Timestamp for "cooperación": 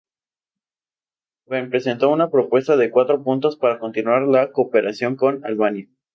4.51-5.15